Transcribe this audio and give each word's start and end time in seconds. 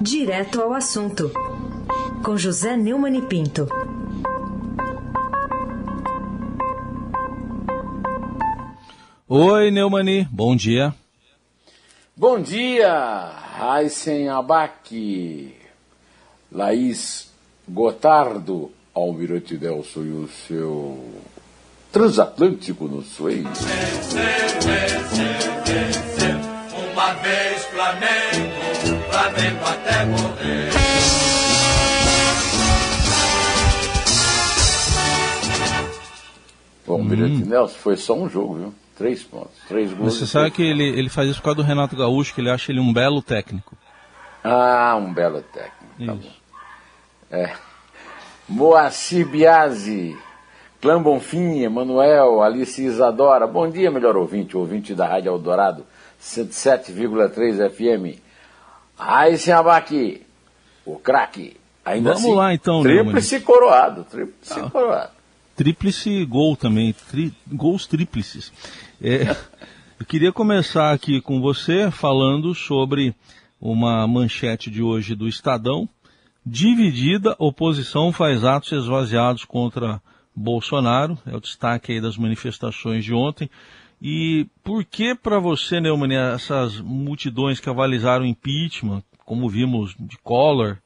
Direto 0.00 0.62
ao 0.62 0.72
assunto, 0.72 1.30
com 2.24 2.34
José 2.34 2.74
Neumann 2.74 3.18
e 3.18 3.22
Pinto. 3.22 3.68
Oi, 9.28 9.70
Neumani, 9.70 10.26
bom 10.30 10.56
dia. 10.56 10.94
Bom 12.16 12.40
dia, 12.40 13.30
Raíssen 13.58 14.30
Abac, 14.30 15.54
Laís 16.50 17.30
Gotardo, 17.68 18.72
Almirante 18.94 19.58
Delso 19.58 20.02
e 20.02 20.12
o 20.12 20.28
seu 20.28 21.12
transatlântico 21.92 22.86
no 22.86 23.02
Suez. 23.02 23.46
Uma 26.92 27.12
vez 27.14 27.64
Flamengo, 27.66 28.49
Flamengo 29.20 29.64
até 29.66 30.04
morrer. 30.06 30.70
O 36.86 36.92
Almirante 36.94 37.44
Nelson 37.44 37.76
foi 37.76 37.96
só 37.98 38.14
um 38.14 38.30
jogo, 38.30 38.54
viu? 38.54 38.74
Três 38.96 39.22
pontos, 39.22 39.52
três 39.68 39.92
gols. 39.92 40.14
Você 40.14 40.26
sabe 40.26 40.50
que 40.50 40.62
ele, 40.62 40.84
ele 40.84 41.10
faz 41.10 41.28
isso 41.28 41.38
por 41.38 41.44
causa 41.44 41.56
do 41.58 41.62
Renato 41.62 41.94
Gaúcho, 41.94 42.34
que 42.34 42.40
ele 42.40 42.50
acha 42.50 42.72
ele 42.72 42.80
um 42.80 42.92
belo 42.94 43.20
técnico. 43.20 43.76
Ah, 44.42 44.96
um 44.98 45.12
belo 45.12 45.42
técnico. 45.42 46.06
Tá 46.06 46.14
bom. 46.14 46.32
É. 47.30 47.52
Moacir 48.48 49.28
Biasi, 49.28 50.16
Clã 50.80 51.00
Bonfim, 51.00 51.62
Emanuel, 51.62 52.42
Alice 52.42 52.82
Isadora. 52.82 53.46
Bom 53.46 53.68
dia, 53.68 53.90
melhor 53.90 54.16
ouvinte, 54.16 54.56
ouvinte 54.56 54.94
da 54.94 55.06
Rádio 55.06 55.30
Eldorado, 55.30 55.84
107,3 56.18 57.68
FM. 57.68 58.29
Raíssen 59.00 59.54
Abac, 59.54 60.22
o 60.84 60.96
craque. 60.98 61.56
Ainda 61.84 62.10
Vamos 62.10 62.24
assim, 62.26 62.34
lá, 62.36 62.54
então, 62.54 62.82
Neumann. 62.82 63.04
Tríplice 63.12 63.40
coroado, 63.40 64.04
tríplice 64.04 64.60
coroado. 64.70 65.10
Tríplice 65.56 66.24
gol 66.26 66.56
também, 66.56 66.92
tri- 66.92 67.32
gols 67.50 67.86
tríplices. 67.86 68.52
É, 69.02 69.34
eu 69.98 70.06
queria 70.06 70.32
começar 70.32 70.92
aqui 70.92 71.20
com 71.20 71.40
você 71.40 71.90
falando 71.90 72.54
sobre 72.54 73.14
uma 73.60 74.06
manchete 74.06 74.70
de 74.70 74.82
hoje 74.82 75.14
do 75.14 75.26
Estadão. 75.26 75.88
Dividida, 76.44 77.34
oposição 77.38 78.12
faz 78.12 78.44
atos 78.44 78.72
esvaziados 78.72 79.44
contra 79.44 80.00
Bolsonaro. 80.34 81.18
É 81.26 81.36
o 81.36 81.40
destaque 81.40 81.92
aí 81.92 82.00
das 82.00 82.16
manifestações 82.16 83.04
de 83.04 83.14
ontem. 83.14 83.50
E 84.00 84.46
por 84.64 84.84
que 84.84 85.14
para 85.14 85.38
você, 85.38 85.78
Neumann, 85.78 86.14
essas 86.34 86.80
multidões 86.80 87.60
que 87.60 87.68
avalizaram 87.68 88.24
o 88.24 88.28
impeachment, 88.28 89.02
como 89.26 89.48
vimos 89.48 89.94
de 89.98 90.16
Collor 90.18 90.78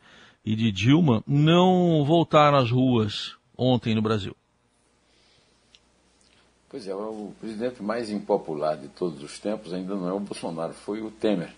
e 0.44 0.56
de 0.56 0.72
Dilma, 0.72 1.22
não 1.26 2.04
voltaram 2.04 2.58
às 2.58 2.70
ruas 2.70 3.36
ontem 3.56 3.94
no 3.94 4.02
Brasil? 4.02 4.34
Pois 6.68 6.88
é, 6.88 6.94
o 6.94 7.32
presidente 7.40 7.80
mais 7.80 8.10
impopular 8.10 8.76
de 8.76 8.88
todos 8.88 9.22
os 9.22 9.38
tempos 9.38 9.72
ainda 9.72 9.94
não 9.94 10.08
é 10.08 10.12
o 10.12 10.18
Bolsonaro, 10.18 10.72
foi 10.72 11.00
o 11.00 11.10
Temer. 11.10 11.54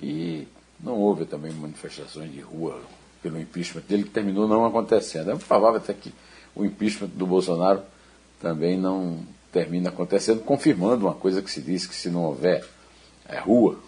E 0.00 0.48
não 0.80 0.98
houve 0.98 1.26
também 1.26 1.52
manifestações 1.52 2.32
de 2.32 2.40
rua 2.40 2.80
pelo 3.22 3.38
impeachment 3.38 3.82
dele, 3.82 4.04
que 4.04 4.10
terminou 4.10 4.48
não 4.48 4.64
acontecendo. 4.64 5.30
É 5.30 5.36
provável 5.36 5.76
até 5.76 5.92
que 5.92 6.14
o 6.54 6.64
impeachment 6.64 7.10
do 7.10 7.26
Bolsonaro 7.26 7.82
também 8.40 8.78
não 8.78 9.20
termine 9.52 9.86
acontecendo, 9.86 10.42
confirmando 10.42 11.06
uma 11.06 11.14
coisa 11.14 11.42
que 11.42 11.50
se 11.50 11.60
diz 11.60 11.86
que 11.86 11.94
se 11.94 12.08
não 12.08 12.24
houver 12.24 12.64
é, 13.28 13.38
rua, 13.38 13.78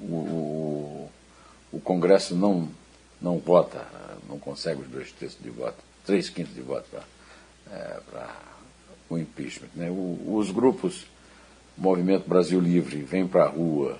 o, 0.00 1.08
o, 1.72 1.80
Congresso 1.80 2.34
não, 2.34 2.68
não 3.20 3.38
vota, 3.38 3.86
não 4.28 4.38
consegue 4.38 4.80
os 4.80 4.88
dois 4.88 5.12
terços 5.12 5.40
de 5.42 5.50
voto, 5.50 5.76
três 6.04 6.30
quintos 6.30 6.54
de 6.54 6.62
voto 6.62 6.86
para 6.90 7.02
é, 7.70 8.00
o 9.08 9.18
impeachment. 9.18 9.68
Né? 9.74 9.90
O, 9.90 10.36
os 10.36 10.50
grupos 10.50 11.06
Movimento 11.76 12.28
Brasil 12.28 12.60
Livre 12.60 13.02
vêm 13.02 13.26
para 13.26 13.44
a 13.44 13.48
rua 13.48 13.98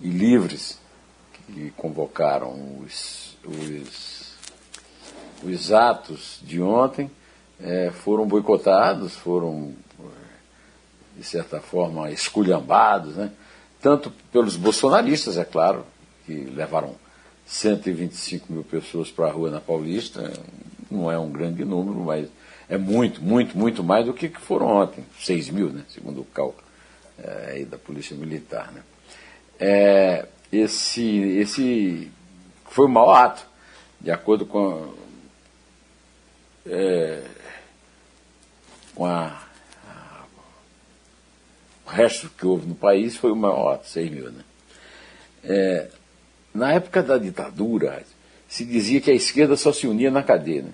e 0.00 0.08
livres 0.08 0.78
que 1.32 1.70
convocaram 1.76 2.80
os, 2.80 3.36
os, 3.44 4.34
os 5.42 5.72
atos 5.72 6.40
de 6.42 6.60
ontem 6.60 7.10
é, 7.60 7.90
foram 7.90 8.26
boicotados, 8.26 9.14
foram, 9.14 9.74
de 11.16 11.24
certa 11.24 11.60
forma, 11.60 12.10
esculhambados, 12.10 13.16
né? 13.16 13.30
tanto 13.80 14.12
pelos 14.32 14.56
bolsonaristas, 14.56 15.36
é 15.36 15.44
claro, 15.44 15.84
que 16.26 16.32
levaram 16.32 16.94
125 17.46 18.52
mil 18.52 18.64
pessoas 18.64 19.10
para 19.10 19.26
a 19.26 19.30
rua 19.30 19.50
na 19.50 19.60
Paulista, 19.60 20.32
não 20.90 21.10
é 21.10 21.18
um 21.18 21.30
grande 21.30 21.64
número, 21.64 22.00
mas 22.00 22.28
é 22.68 22.78
muito, 22.78 23.22
muito, 23.22 23.56
muito 23.56 23.84
mais 23.84 24.06
do 24.06 24.14
que 24.14 24.28
foram 24.28 24.66
ontem, 24.66 25.04
6 25.20 25.50
mil, 25.50 25.70
né? 25.70 25.84
segundo 25.88 26.22
o 26.22 26.24
cálculo 26.24 26.64
é, 27.18 27.64
da 27.64 27.76
Polícia 27.76 28.16
Militar. 28.16 28.72
Né? 28.72 28.82
É, 29.58 30.26
esse, 30.50 31.04
esse 31.38 32.10
foi 32.70 32.86
um 32.86 32.90
mau 32.90 33.10
ato, 33.10 33.46
de 34.00 34.10
acordo 34.10 34.46
com, 34.46 34.94
é, 36.66 37.22
com 38.94 39.06
a, 39.06 39.42
a, 39.88 40.24
o 41.83 41.83
resto 41.94 42.28
que 42.36 42.46
houve 42.46 42.66
no 42.66 42.74
país, 42.74 43.16
foi 43.16 43.30
o 43.30 43.36
maior 43.36 43.74
ato, 43.74 43.88
6 43.88 44.10
mil. 44.10 44.30
Né? 44.30 44.44
É, 45.44 45.88
na 46.54 46.72
época 46.72 47.02
da 47.02 47.16
ditadura, 47.16 48.02
se 48.48 48.64
dizia 48.64 49.00
que 49.00 49.10
a 49.10 49.14
esquerda 49.14 49.56
só 49.56 49.72
se 49.72 49.86
unia 49.86 50.10
na 50.10 50.22
cadeia. 50.22 50.62
Né? 50.62 50.70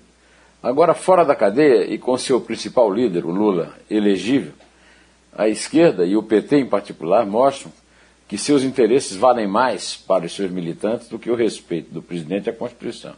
Agora, 0.63 0.95
fora 0.95 1.25
da 1.25 1.35
cadeia 1.35 1.85
e 1.85 1.99
com 1.99 2.17
seu 2.19 2.41
principal 2.41 2.93
líder, 2.93 3.25
o 3.25 3.31
Lula, 3.31 3.75
elegível, 3.91 4.53
a 5.37 5.49
esquerda 5.49 6.05
e 6.05 6.17
o 6.17 6.23
PT 6.23 6.57
em 6.57 6.67
particular 6.67 7.25
mostram 7.25 7.73
que 8.29 8.37
seus 8.37 8.63
interesses 8.63 9.17
valem 9.17 9.47
mais 9.47 9.97
para 9.97 10.27
os 10.27 10.35
seus 10.35 10.51
militantes 10.51 11.09
do 11.09 11.19
que 11.19 11.31
o 11.31 11.35
respeito 11.35 11.93
do 11.93 12.03
presidente 12.03 12.49
à 12.49 12.53
Constituição. 12.53 13.15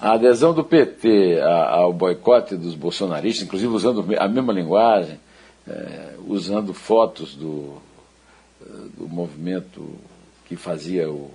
A 0.00 0.14
adesão 0.14 0.52
do 0.52 0.64
PT 0.64 1.40
ao 1.40 1.92
boicote 1.92 2.56
dos 2.56 2.74
bolsonaristas, 2.74 3.46
inclusive 3.46 3.72
usando 3.72 4.04
a 4.18 4.26
mesma 4.26 4.52
linguagem, 4.52 5.20
eh, 5.68 6.14
usando 6.26 6.74
fotos 6.74 7.34
do, 7.34 7.80
do 8.96 9.08
movimento 9.08 9.96
que 10.46 10.56
fazia 10.56 11.10
o, 11.10 11.30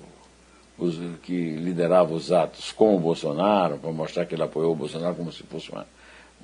que 1.24 1.56
liderava 1.56 2.14
os 2.14 2.32
atos 2.32 2.72
com 2.72 2.96
o 2.96 3.00
Bolsonaro, 3.00 3.78
para 3.78 3.92
mostrar 3.92 4.26
que 4.26 4.36
ele 4.36 4.44
apoiou 4.44 4.74
o 4.74 4.76
Bolsonaro 4.76 5.16
como 5.16 5.32
se 5.32 5.44
fosse 5.44 5.72
uma, 5.72 5.86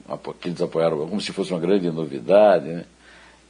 uma 0.07 0.17
que 0.17 0.49
eles 0.49 0.61
apoiaram 0.61 1.07
como 1.07 1.21
se 1.21 1.31
fosse 1.31 1.51
uma 1.51 1.59
grande 1.59 1.89
novidade. 1.91 2.67
Né? 2.67 2.85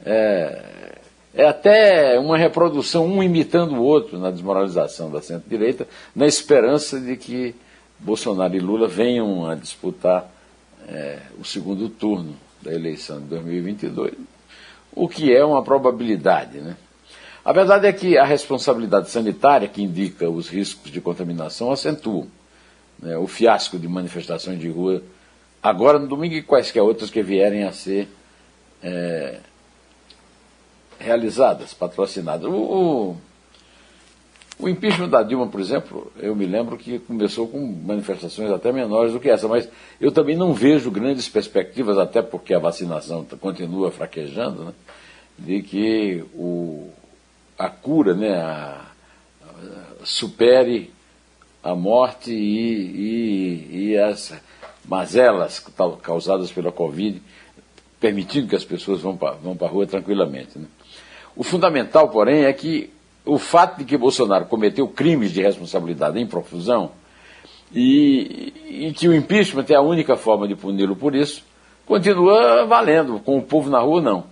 É, 0.04 0.98
é 1.32 1.46
até 1.46 2.18
uma 2.18 2.36
reprodução, 2.36 3.06
um 3.06 3.22
imitando 3.22 3.76
o 3.76 3.82
outro 3.82 4.18
na 4.18 4.30
desmoralização 4.30 5.10
da 5.10 5.22
centro-direita, 5.22 5.88
na 6.14 6.26
esperança 6.26 7.00
de 7.00 7.16
que 7.16 7.54
Bolsonaro 7.98 8.54
e 8.54 8.60
Lula 8.60 8.86
venham 8.86 9.48
a 9.48 9.54
disputar 9.54 10.30
é, 10.86 11.18
o 11.38 11.44
segundo 11.44 11.88
turno 11.88 12.36
da 12.64 12.72
eleição 12.72 13.20
de 13.20 13.26
2022, 13.26 14.14
o 14.92 15.08
que 15.08 15.34
é 15.34 15.44
uma 15.44 15.62
probabilidade. 15.62 16.58
Né? 16.58 16.76
A 17.44 17.52
verdade 17.52 17.86
é 17.86 17.92
que 17.92 18.16
a 18.16 18.24
responsabilidade 18.24 19.10
sanitária, 19.10 19.68
que 19.68 19.82
indica 19.82 20.28
os 20.28 20.48
riscos 20.48 20.90
de 20.90 21.00
contaminação, 21.00 21.70
acentua 21.70 22.26
né, 22.98 23.16
o 23.18 23.26
fiasco 23.26 23.78
de 23.78 23.86
manifestações 23.86 24.58
de 24.58 24.68
rua, 24.68 25.02
agora 25.62 25.98
no 25.98 26.06
domingo 26.06 26.34
e 26.34 26.42
quaisquer 26.42 26.82
outras 26.82 27.10
que 27.10 27.22
vierem 27.22 27.64
a 27.64 27.72
ser 27.72 28.08
é, 28.82 29.40
realizadas, 30.98 31.74
patrocinadas. 31.74 32.46
O, 32.46 32.54
o, 32.54 33.16
o, 34.58 34.68
impeachment 34.68 35.08
da 35.08 35.22
Dilma, 35.22 35.46
por 35.48 35.60
exemplo, 35.60 36.12
eu 36.18 36.34
me 36.34 36.46
lembro 36.46 36.76
que 36.76 36.98
começou 36.98 37.48
com 37.48 37.60
manifestações 37.60 38.50
até 38.50 38.72
menores 38.72 39.12
do 39.12 39.20
que 39.20 39.28
essa, 39.28 39.48
mas 39.48 39.68
eu 40.00 40.12
também 40.12 40.36
não 40.36 40.52
vejo 40.52 40.90
grandes 40.90 41.28
perspectivas, 41.28 41.98
até 41.98 42.22
porque 42.22 42.54
a 42.54 42.58
vacinação 42.58 43.24
continua 43.40 43.90
fraquejando, 43.90 44.64
né, 44.64 44.72
de 45.38 45.62
que 45.62 46.24
o, 46.34 46.88
a 47.58 47.68
cura 47.68 48.14
né, 48.14 48.36
a, 48.36 48.80
a, 49.42 50.04
supere 50.04 50.92
a 51.62 51.74
morte 51.74 52.30
e, 52.30 53.70
e, 53.70 53.88
e 53.88 53.98
as 53.98 54.34
mazelas 54.86 55.64
causadas 56.02 56.52
pela 56.52 56.70
Covid, 56.70 57.20
permitindo 57.98 58.48
que 58.48 58.56
as 58.56 58.64
pessoas 58.64 59.00
vão 59.00 59.16
para 59.16 59.32
vão 59.32 59.56
a 59.58 59.66
rua 59.66 59.86
tranquilamente. 59.86 60.58
Né? 60.58 60.66
O 61.34 61.42
fundamental, 61.42 62.10
porém, 62.10 62.44
é 62.44 62.52
que 62.52 62.90
o 63.24 63.38
fato 63.38 63.78
de 63.78 63.84
que 63.84 63.96
Bolsonaro 63.96 64.46
cometeu 64.46 64.86
crimes 64.86 65.32
de 65.32 65.42
responsabilidade 65.42 66.18
em 66.20 66.26
profusão 66.26 66.92
e, 67.74 68.52
e 68.68 68.92
que 68.92 69.08
o 69.08 69.14
impeachment 69.14 69.66
é 69.68 69.74
a 69.74 69.80
única 69.80 70.16
forma 70.16 70.46
de 70.46 70.54
puni-lo 70.54 70.94
por 70.94 71.14
isso, 71.14 71.44
continua 71.86 72.64
valendo. 72.66 73.18
Com 73.20 73.38
o 73.38 73.42
povo 73.42 73.70
na 73.70 73.80
rua, 73.80 74.00
não. 74.00 74.26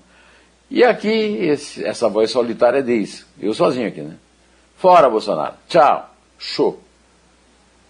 E 0.71 0.85
aqui, 0.85 1.09
esse, 1.09 1.85
essa 1.85 2.09
voz 2.09 2.31
solitária 2.31 2.83
diz, 2.83 3.27
eu 3.41 3.53
sozinho 3.53 3.89
aqui, 3.89 4.01
né? 4.01 4.17
Fora 4.77 5.11
Bolsonaro. 5.11 5.55
Tchau. 5.69 6.09
Show. 6.39 6.81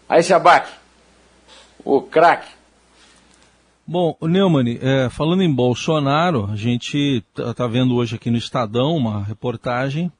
Aí, 0.09 0.23
Shabac, 0.23 0.69
o 1.85 2.03
craque. 2.03 2.49
Bom, 3.87 4.17
Neumann, 4.23 4.79
é, 4.81 5.09
falando 5.11 5.43
em 5.43 5.53
Bolsonaro, 5.53 6.49
a 6.51 6.57
gente 6.57 7.25
está 7.37 7.53
tá 7.53 7.67
vendo 7.67 7.95
hoje 7.95 8.17
aqui 8.17 8.31
no 8.31 8.37
Estadão 8.37 8.97
uma 8.97 9.23
reportagem 9.23 10.11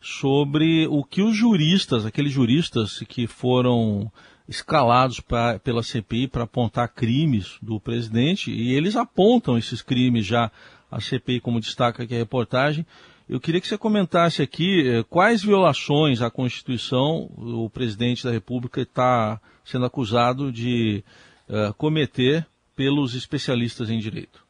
sobre 0.00 0.86
o 0.86 1.04
que 1.04 1.22
os 1.22 1.36
juristas, 1.36 2.06
aqueles 2.06 2.32
juristas 2.32 3.00
que 3.08 3.26
foram 3.26 4.10
escalados 4.48 5.20
pra, 5.20 5.58
pela 5.58 5.82
CPI 5.82 6.26
para 6.26 6.44
apontar 6.44 6.92
crimes 6.92 7.58
do 7.62 7.78
presidente, 7.78 8.50
e 8.50 8.72
eles 8.72 8.96
apontam 8.96 9.58
esses 9.58 9.82
crimes 9.82 10.26
já 10.26 10.50
à 10.90 11.00
CPI, 11.00 11.40
como 11.40 11.60
destaca 11.60 12.02
aqui 12.02 12.14
a 12.14 12.18
reportagem. 12.18 12.84
Eu 13.28 13.38
queria 13.38 13.60
que 13.60 13.68
você 13.68 13.78
comentasse 13.78 14.42
aqui 14.42 14.88
eh, 14.88 15.04
quais 15.08 15.40
violações 15.40 16.20
à 16.20 16.28
Constituição 16.28 17.30
o 17.36 17.70
presidente 17.70 18.24
da 18.24 18.32
República 18.32 18.80
está 18.80 19.40
sendo 19.64 19.84
acusado 19.84 20.50
de 20.50 21.04
eh, 21.48 21.72
cometer 21.78 22.44
pelos 22.74 23.14
especialistas 23.14 23.88
em 23.88 24.00
direito. 24.00 24.49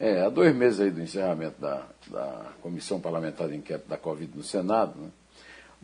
É, 0.00 0.22
há 0.22 0.30
dois 0.30 0.56
meses 0.56 0.80
aí 0.80 0.90
do 0.90 1.02
encerramento 1.02 1.60
da, 1.60 1.82
da 2.06 2.46
Comissão 2.62 2.98
Parlamentar 2.98 3.48
de 3.48 3.56
Inquérito 3.56 3.86
da 3.86 3.98
Covid 3.98 4.32
no 4.34 4.42
Senado, 4.42 4.98
né, 4.98 5.10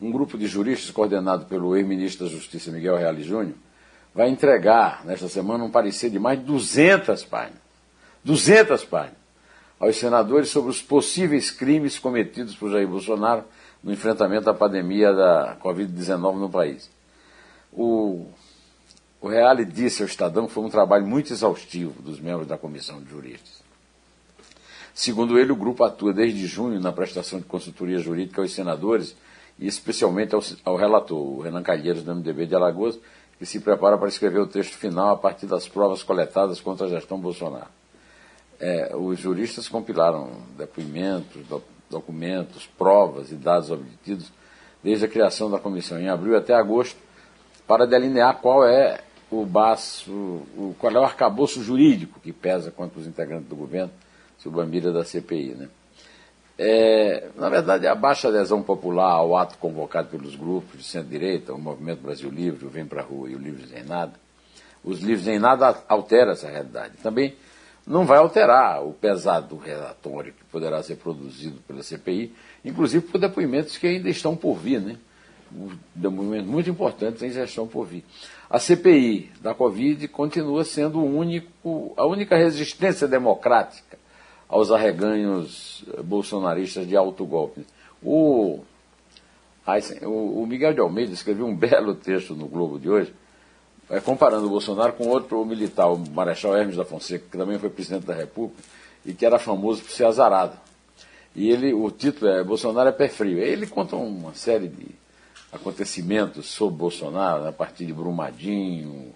um 0.01 0.11
grupo 0.11 0.39
de 0.39 0.47
juristas 0.47 0.89
coordenado 0.89 1.45
pelo 1.45 1.77
ex-ministro 1.77 2.25
da 2.25 2.31
Justiça 2.31 2.71
Miguel 2.71 2.97
Reale 2.97 3.21
Júnior 3.21 3.53
vai 4.15 4.27
entregar 4.29 5.05
nesta 5.05 5.29
semana 5.29 5.63
um 5.63 5.69
parecer 5.69 6.09
de 6.09 6.17
mais 6.17 6.39
de 6.39 6.45
200 6.45 7.23
páginas. 7.25 7.61
200 8.23 8.83
páginas 8.85 9.17
aos 9.79 9.95
senadores 9.95 10.49
sobre 10.49 10.71
os 10.71 10.81
possíveis 10.81 11.51
crimes 11.51 11.99
cometidos 11.99 12.55
por 12.55 12.71
Jair 12.71 12.87
Bolsonaro 12.87 13.43
no 13.83 13.93
enfrentamento 13.93 14.49
à 14.49 14.53
pandemia 14.55 15.13
da 15.13 15.57
Covid-19 15.63 16.39
no 16.39 16.49
país. 16.49 16.89
O, 17.71 18.25
o 19.21 19.27
Reale 19.27 19.63
disse 19.63 20.01
ao 20.01 20.07
Estadão 20.07 20.47
que 20.47 20.53
foi 20.53 20.63
um 20.63 20.69
trabalho 20.71 21.05
muito 21.05 21.31
exaustivo 21.31 22.01
dos 22.01 22.19
membros 22.19 22.47
da 22.47 22.57
comissão 22.57 22.99
de 22.99 23.11
juristas. 23.11 23.66
Segundo 24.97 25.37
ele, 25.37 25.51
o 25.51 25.55
grupo 25.55 25.83
atua 25.83 26.11
desde 26.11 26.47
junho 26.47 26.79
na 26.79 26.91
prestação 26.91 27.37
de 27.37 27.45
consultoria 27.45 27.99
jurídica 27.99 28.41
aos 28.41 28.51
senadores 28.51 29.15
e 29.59 29.67
especialmente 29.67 30.33
ao, 30.33 30.41
ao 30.65 30.75
relator, 30.75 31.19
o 31.19 31.39
Renan 31.39 31.61
Calheiros, 31.61 32.01
do 32.01 32.15
MDB 32.15 32.47
de 32.47 32.55
Alagoas, 32.55 32.97
que 33.37 33.45
se 33.45 33.59
prepara 33.59 33.95
para 33.95 34.07
escrever 34.07 34.39
o 34.39 34.47
texto 34.47 34.75
final 34.75 35.11
a 35.11 35.15
partir 35.15 35.45
das 35.45 35.67
provas 35.67 36.01
coletadas 36.01 36.59
contra 36.59 36.87
a 36.87 36.89
gestão 36.89 37.19
Bolsonaro. 37.19 37.67
É, 38.59 38.95
os 38.95 39.19
juristas 39.19 39.67
compilaram 39.67 40.31
depoimentos, 40.57 41.45
do, 41.45 41.61
documentos, 41.91 42.65
provas 42.65 43.31
e 43.31 43.35
dados 43.35 43.69
obtidos 43.69 44.33
desde 44.83 45.05
a 45.05 45.07
criação 45.07 45.47
da 45.47 45.59
comissão 45.59 45.99
em 45.99 46.09
abril 46.09 46.35
até 46.35 46.55
agosto 46.55 46.97
para 47.67 47.85
delinear 47.85 48.37
qual 48.37 48.65
é 48.65 49.01
o 49.29 49.45
baço, 49.45 50.11
o, 50.11 50.75
qual 50.79 50.91
é 50.91 50.99
o 50.99 51.03
arcabouço 51.03 51.61
jurídico 51.61 52.19
que 52.19 52.33
pesa 52.33 52.71
contra 52.71 52.99
os 52.99 53.05
integrantes 53.05 53.47
do 53.47 53.55
governo 53.55 53.91
sob 54.37 54.61
a 54.61 54.65
mira 54.65 54.91
da 54.91 55.03
CPI. 55.03 55.55
Né? 55.55 55.69
É, 56.57 57.29
na 57.35 57.49
verdade, 57.49 57.85
a 57.85 57.93
baixa 57.93 58.29
adesão 58.29 58.63
popular 58.63 59.11
ao 59.11 59.37
ato 59.37 59.57
convocado 59.57 60.09
pelos 60.09 60.35
grupos 60.35 60.79
de 60.79 60.83
centro-direita, 60.83 61.53
o 61.53 61.59
Movimento 61.59 62.01
Brasil 62.01 62.29
Livre, 62.29 62.65
o 62.65 62.69
Vem 62.69 62.85
Pra 62.85 63.03
Rua 63.03 63.29
e 63.29 63.35
o 63.35 63.39
Livres 63.39 63.71
em 63.71 63.83
Nada, 63.83 64.13
os 64.83 65.01
livros 65.01 65.27
em 65.27 65.37
nada 65.37 65.83
altera 65.87 66.31
essa 66.31 66.49
realidade. 66.49 66.93
Também 67.03 67.35
não 67.85 68.05
vai 68.05 68.17
alterar 68.17 68.83
o 68.85 68.93
pesado 68.93 69.57
relatório 69.57 70.33
que 70.33 70.43
poderá 70.45 70.81
ser 70.81 70.95
produzido 70.95 71.59
pela 71.67 71.83
CPI, 71.83 72.33
inclusive 72.63 73.05
por 73.05 73.19
depoimentos 73.19 73.77
que 73.77 73.87
ainda 73.87 74.09
estão 74.09 74.35
por 74.35 74.55
vir, 74.55 74.81
né? 74.81 74.97
Depoimentos 75.95 76.47
muito 76.47 76.69
importantes 76.69 77.23
ainda 77.23 77.43
estão 77.43 77.67
por 77.67 77.85
vir. 77.85 78.03
A 78.49 78.59
CPI 78.59 79.31
da 79.41 79.53
Covid 79.53 80.07
continua 80.09 80.63
sendo 80.65 81.03
único, 81.03 81.93
a 81.95 82.05
única 82.05 82.35
resistência 82.35 83.07
democrática 83.07 83.97
aos 84.47 84.71
arreganhos 84.71 85.83
bolsonaristas 86.03 86.87
de 86.87 86.95
autogolpe. 86.95 87.65
O, 88.01 88.61
o 90.03 90.45
Miguel 90.45 90.73
de 90.73 90.79
Almeida 90.79 91.13
escreveu 91.13 91.45
um 91.45 91.55
belo 91.57 91.95
texto 91.95 92.35
no 92.35 92.47
Globo 92.47 92.79
de 92.79 92.89
hoje, 92.89 93.13
é, 93.89 93.99
comparando 93.99 94.47
o 94.47 94.49
Bolsonaro 94.49 94.93
com 94.93 95.07
outro 95.07 95.43
militar, 95.45 95.87
o 95.87 95.97
Marechal 95.97 96.55
Hermes 96.55 96.75
da 96.75 96.85
Fonseca, 96.85 97.25
que 97.29 97.37
também 97.37 97.57
foi 97.57 97.69
presidente 97.69 98.05
da 98.05 98.13
República 98.13 98.61
e 99.05 99.13
que 99.13 99.25
era 99.25 99.39
famoso 99.39 99.81
por 99.81 99.91
ser 99.91 100.05
azarado. 100.05 100.57
E 101.35 101.49
ele, 101.49 101.73
o 101.73 101.89
título 101.91 102.31
é 102.31 102.43
Bolsonaro 102.43 102.89
é 102.89 102.91
pé 102.91 103.07
frio. 103.07 103.37
Ele 103.37 103.67
conta 103.67 103.95
uma 103.95 104.33
série 104.33 104.67
de 104.67 104.87
acontecimentos 105.51 106.47
sobre 106.47 106.77
Bolsonaro, 106.77 107.43
né, 107.43 107.49
a 107.49 107.53
partir 107.53 107.85
de 107.85 107.93
Brumadinho, 107.93 109.13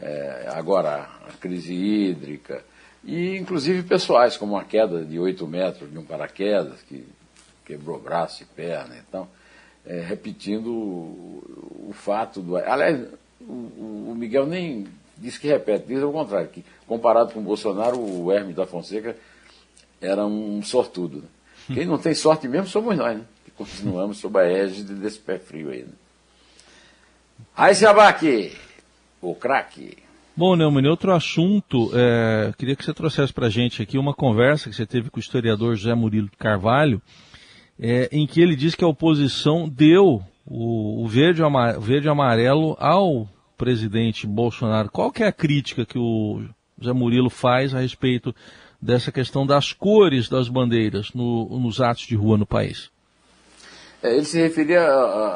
é, 0.00 0.48
agora 0.52 1.08
a 1.28 1.32
crise 1.40 1.72
hídrica, 1.72 2.64
e 3.04 3.36
inclusive 3.36 3.82
pessoais, 3.82 4.36
como 4.36 4.56
a 4.56 4.64
queda 4.64 5.04
de 5.04 5.18
8 5.18 5.46
metros 5.46 5.90
de 5.90 5.98
um 5.98 6.04
paraquedas, 6.04 6.80
que 6.82 7.06
quebrou 7.64 7.98
braço 7.98 8.42
e 8.42 8.46
perna 8.46 8.96
e 8.96 9.02
tal, 9.10 9.28
é, 9.84 10.00
repetindo 10.00 10.70
o, 10.70 11.88
o 11.88 11.92
fato 11.92 12.40
do. 12.40 12.56
Aliás, 12.56 13.08
o, 13.40 14.10
o 14.10 14.14
Miguel 14.16 14.46
nem 14.46 14.86
disse 15.16 15.38
que 15.38 15.48
repete, 15.48 15.86
diz 15.86 16.02
ao 16.02 16.12
contrário, 16.12 16.48
que 16.48 16.64
comparado 16.86 17.32
com 17.32 17.40
o 17.40 17.42
Bolsonaro, 17.42 17.98
o 17.98 18.30
Hermes 18.32 18.56
da 18.56 18.66
Fonseca 18.66 19.16
era 20.00 20.24
um 20.26 20.62
sortudo. 20.62 21.18
Né? 21.18 21.74
Quem 21.74 21.86
não 21.86 21.98
tem 21.98 22.14
sorte 22.14 22.48
mesmo 22.48 22.66
somos 22.66 22.96
nós, 22.96 23.16
né? 23.16 23.24
que 23.44 23.50
continuamos 23.52 24.18
sob 24.18 24.38
a 24.38 24.44
égide 24.44 24.94
desse 24.94 25.18
pé 25.18 25.38
frio 25.38 25.70
aí. 25.70 25.82
Né? 25.82 25.92
Aí, 27.56 27.74
Sabac, 27.74 28.56
o 29.20 29.34
craque. 29.34 30.01
Bom, 30.34 30.56
Neumann, 30.56 30.86
outro 30.86 31.12
assunto, 31.12 31.90
é, 31.94 32.54
queria 32.56 32.74
que 32.74 32.82
você 32.82 32.94
trouxesse 32.94 33.30
para 33.30 33.48
a 33.48 33.50
gente 33.50 33.82
aqui 33.82 33.98
uma 33.98 34.14
conversa 34.14 34.70
que 34.70 34.74
você 34.74 34.86
teve 34.86 35.10
com 35.10 35.18
o 35.18 35.20
historiador 35.20 35.76
José 35.76 35.94
Murilo 35.94 36.30
Carvalho, 36.38 37.02
é, 37.78 38.08
em 38.10 38.26
que 38.26 38.40
ele 38.40 38.56
disse 38.56 38.74
que 38.74 38.84
a 38.84 38.88
oposição 38.88 39.68
deu 39.68 40.22
o, 40.46 41.04
o 41.04 41.06
verde, 41.06 41.42
verde 41.80 42.06
e 42.06 42.10
amarelo 42.10 42.74
ao 42.80 43.28
presidente 43.58 44.26
Bolsonaro. 44.26 44.90
Qual 44.90 45.12
que 45.12 45.22
é 45.22 45.26
a 45.26 45.32
crítica 45.32 45.84
que 45.84 45.98
o 45.98 46.42
Zé 46.82 46.94
Murilo 46.94 47.28
faz 47.28 47.74
a 47.74 47.80
respeito 47.80 48.34
dessa 48.80 49.12
questão 49.12 49.46
das 49.46 49.74
cores 49.74 50.30
das 50.30 50.48
bandeiras 50.48 51.12
no, 51.12 51.58
nos 51.60 51.78
atos 51.78 52.06
de 52.06 52.16
rua 52.16 52.38
no 52.38 52.46
país? 52.46 52.90
É, 54.02 54.16
ele 54.16 54.24
se 54.24 54.40
referia 54.40 54.82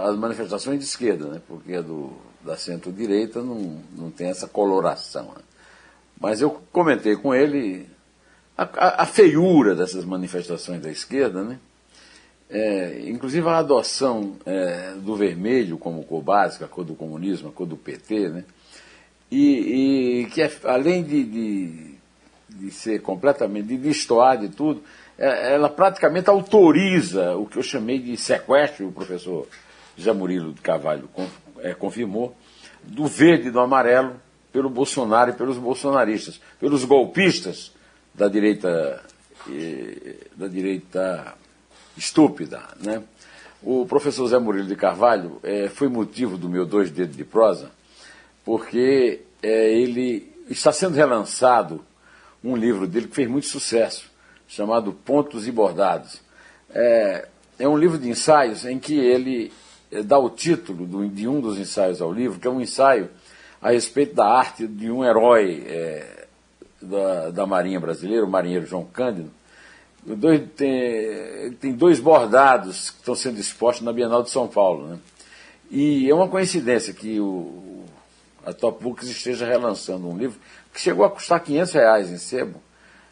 às 0.04 0.16
manifestações 0.16 0.78
de 0.78 0.86
esquerda, 0.86 1.26
né? 1.26 1.40
porque 1.46 1.74
a 1.74 1.82
do, 1.82 2.12
da 2.46 2.56
centro-direita 2.56 3.42
não, 3.42 3.82
não 3.96 4.10
tem 4.10 4.28
essa 4.28 4.46
coloração. 4.46 5.24
Né? 5.24 5.42
Mas 6.18 6.40
eu 6.40 6.62
comentei 6.72 7.16
com 7.16 7.34
ele 7.34 7.86
a, 8.56 8.62
a, 8.62 9.02
a, 9.02 9.06
feiura 9.06 9.74
dessas 9.74 10.04
manifestações 10.04 10.80
da 10.80 10.90
esquerda, 10.90 11.42
né? 11.42 11.58
É, 12.48 13.00
inclusive 13.08 13.46
a 13.48 13.58
adoção 13.58 14.36
é, 14.46 14.92
do 15.02 15.16
vermelho 15.16 15.76
como 15.76 16.04
cor 16.04 16.22
básica, 16.22 16.64
a 16.64 16.68
cor 16.68 16.84
do 16.84 16.94
comunismo, 16.94 17.48
a 17.48 17.52
cor 17.52 17.66
do 17.66 17.76
PT, 17.76 18.28
né? 18.28 18.44
e, 19.30 20.20
e 20.20 20.26
que 20.26 20.40
é, 20.40 20.50
além 20.62 21.02
de, 21.02 21.24
de, 21.24 21.94
de, 22.48 22.70
ser 22.70 23.02
completamente, 23.02 23.66
de 23.66 23.76
destoar 23.76 24.38
de 24.38 24.48
tudo, 24.48 24.80
é, 25.18 25.54
ela 25.54 25.68
praticamente 25.68 26.30
autoriza 26.30 27.34
o 27.36 27.46
que 27.46 27.58
eu 27.58 27.64
chamei 27.64 27.98
de 27.98 28.16
sequestro, 28.16 28.86
o 28.86 28.92
professor 28.92 29.48
José 29.96 30.12
Murilo 30.12 30.52
de 30.52 30.60
Carvalho 30.60 31.08
é, 31.62 31.74
confirmou, 31.74 32.36
do 32.82 33.06
verde 33.06 33.48
e 33.48 33.50
do 33.50 33.60
amarelo 33.60 34.20
pelo 34.52 34.70
Bolsonaro 34.70 35.30
e 35.30 35.34
pelos 35.34 35.58
bolsonaristas, 35.58 36.40
pelos 36.58 36.84
golpistas 36.84 37.72
da 38.14 38.28
direita, 38.28 39.02
da 40.34 40.48
direita 40.48 41.34
estúpida. 41.96 42.62
Né? 42.80 43.02
O 43.62 43.84
professor 43.86 44.26
Zé 44.28 44.38
Murilo 44.38 44.66
de 44.66 44.76
Carvalho 44.76 45.40
é, 45.42 45.68
foi 45.68 45.88
motivo 45.88 46.38
do 46.38 46.48
meu 46.48 46.64
dois 46.64 46.90
dedos 46.90 47.16
de 47.16 47.24
prosa, 47.24 47.70
porque 48.44 49.22
é, 49.42 49.72
ele 49.72 50.32
está 50.48 50.72
sendo 50.72 50.94
relançado 50.94 51.84
um 52.44 52.56
livro 52.56 52.86
dele 52.86 53.08
que 53.08 53.14
fez 53.14 53.28
muito 53.28 53.46
sucesso, 53.46 54.10
chamado 54.46 54.92
Pontos 54.92 55.46
e 55.48 55.52
Bordados. 55.52 56.20
É, 56.70 57.28
é 57.58 57.68
um 57.68 57.76
livro 57.76 57.98
de 57.98 58.08
ensaios 58.08 58.64
em 58.64 58.78
que 58.78 58.94
ele 58.94 59.52
dá 60.04 60.18
o 60.18 60.30
título 60.30 61.08
de 61.08 61.28
um 61.28 61.40
dos 61.40 61.58
ensaios 61.58 62.00
ao 62.00 62.12
livro, 62.12 62.38
que 62.38 62.46
é 62.46 62.50
um 62.50 62.60
ensaio 62.60 63.08
a 63.60 63.70
respeito 63.70 64.14
da 64.14 64.26
arte 64.26 64.66
de 64.66 64.90
um 64.90 65.04
herói 65.04 65.64
é, 65.66 66.26
da, 66.80 67.30
da 67.30 67.46
Marinha 67.46 67.80
Brasileira, 67.80 68.24
o 68.24 68.30
marinheiro 68.30 68.66
João 68.66 68.84
Cândido, 68.84 69.30
dois, 70.14 70.42
tem, 70.56 71.52
tem 71.60 71.72
dois 71.72 71.98
bordados 71.98 72.90
que 72.90 72.98
estão 72.98 73.14
sendo 73.14 73.40
expostos 73.40 73.84
na 73.84 73.92
Bienal 73.92 74.22
de 74.22 74.30
São 74.30 74.46
Paulo. 74.46 74.86
Né? 74.86 74.98
E 75.70 76.08
é 76.08 76.14
uma 76.14 76.28
coincidência 76.28 76.92
que 76.92 77.18
o, 77.18 77.84
a 78.44 78.52
Top 78.52 78.82
Books 78.82 79.08
esteja 79.08 79.46
relançando 79.46 80.08
um 80.08 80.16
livro 80.16 80.38
que 80.72 80.80
chegou 80.80 81.04
a 81.04 81.10
custar 81.10 81.40
500 81.40 81.72
reais 81.72 82.10
em 82.10 82.18
sebo. 82.18 82.62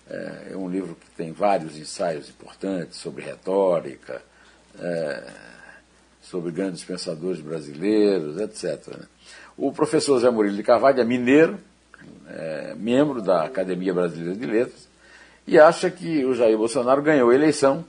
É, 0.08 0.50
é 0.52 0.56
um 0.56 0.68
livro 0.68 0.94
que 0.94 1.10
tem 1.16 1.32
vários 1.32 1.76
ensaios 1.78 2.28
importantes 2.28 2.98
sobre 2.98 3.24
retórica, 3.24 4.22
é, 4.78 5.24
sobre 6.24 6.50
grandes 6.50 6.82
pensadores 6.82 7.40
brasileiros, 7.40 8.40
etc. 8.40 8.96
Né? 8.98 9.04
O 9.56 9.72
professor 9.72 10.18
Zé 10.18 10.30
Murilo 10.30 10.56
de 10.56 10.62
Carvalho 10.62 11.00
é 11.00 11.04
mineiro, 11.04 11.58
é, 12.28 12.74
membro 12.76 13.22
da 13.22 13.44
Academia 13.44 13.92
Brasileira 13.92 14.34
de 14.34 14.46
Letras, 14.46 14.88
e 15.46 15.58
acha 15.58 15.90
que 15.90 16.24
o 16.24 16.34
Jair 16.34 16.56
Bolsonaro 16.56 17.02
ganhou 17.02 17.30
a 17.30 17.34
eleição 17.34 17.84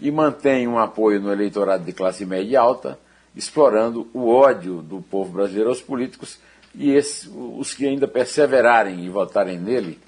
e 0.00 0.10
mantém 0.10 0.66
um 0.66 0.78
apoio 0.78 1.20
no 1.20 1.32
eleitorado 1.32 1.84
de 1.84 1.92
classe 1.92 2.26
média 2.26 2.50
e 2.50 2.56
alta, 2.56 2.98
explorando 3.34 4.08
o 4.12 4.28
ódio 4.28 4.82
do 4.82 5.00
povo 5.00 5.32
brasileiro 5.32 5.70
aos 5.70 5.80
políticos 5.80 6.38
e 6.74 6.90
esse, 6.90 7.28
os 7.28 7.74
que 7.74 7.86
ainda 7.86 8.08
perseverarem 8.08 9.04
e 9.04 9.08
votarem 9.08 9.58
nele, 9.58 9.98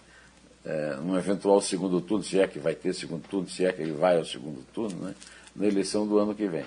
é, 0.65 0.97
num 1.03 1.17
eventual 1.17 1.61
segundo 1.61 2.01
turno, 2.01 2.25
se 2.25 2.41
é 2.41 2.47
que 2.47 2.59
vai 2.59 2.75
ter 2.75 2.93
segundo 2.93 3.23
turno, 3.29 3.49
se 3.49 3.65
é 3.65 3.73
que 3.73 3.81
ele 3.81 3.93
vai 3.93 4.19
ao 4.19 4.25
segundo 4.25 4.65
turno, 4.75 4.97
né, 5.07 5.15
na 5.55 5.67
eleição 5.67 6.07
do 6.07 6.19
ano 6.19 6.35
que 6.35 6.47
vem. 6.47 6.65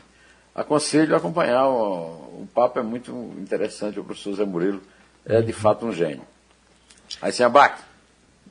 Aconselho 0.56 1.16
a 1.16 1.18
acompanhar, 1.18 1.68
o, 1.68 2.44
o 2.44 2.50
papo 2.54 2.80
é 2.80 2.84
muito 2.84 3.12
interessante, 3.40 4.00
o 4.00 4.04
professor 4.04 4.36
Zé 4.36 4.46
Murilo 4.46 4.82
é 5.26 5.42
de 5.42 5.54
fato 5.54 5.86
um 5.86 5.92
gênio. 5.92 6.22
Aí 7.22 7.32
se 7.32 7.44
abaque, 7.44 7.82